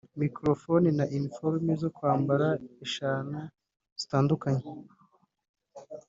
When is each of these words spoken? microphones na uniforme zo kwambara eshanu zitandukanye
microphones 0.21 0.95
na 0.99 1.05
uniforme 1.17 1.71
zo 1.81 1.89
kwambara 1.95 2.47
eshanu 2.85 3.39
zitandukanye 3.99 4.63